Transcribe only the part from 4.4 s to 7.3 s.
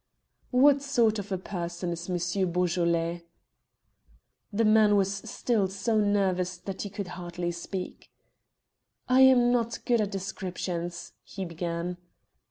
The man was still so nervous that he could